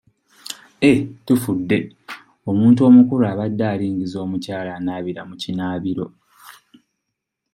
Eh 0.89 0.99
tufudde! 1.25 1.77
Omuntu 2.49 2.79
omukulu 2.89 3.23
abadde 3.31 3.63
alingiza 3.73 4.17
omukyala 4.25 4.71
anaabira 4.77 5.21
mu 5.29 5.35
kinaabiro. 5.41 6.05